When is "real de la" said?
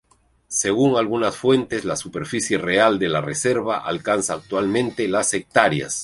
2.57-3.21